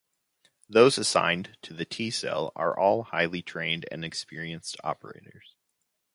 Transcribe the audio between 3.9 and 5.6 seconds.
and experienced operators.